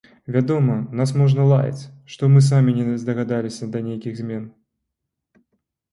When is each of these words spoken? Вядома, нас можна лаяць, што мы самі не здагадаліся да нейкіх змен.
Вядома, 0.35 0.77
нас 0.99 1.13
можна 1.21 1.43
лаяць, 1.51 1.83
што 2.15 2.31
мы 2.37 2.43
самі 2.49 2.75
не 2.79 2.97
здагадаліся 3.05 3.69
да 3.77 3.85
нейкіх 3.89 4.13
змен. 4.21 4.45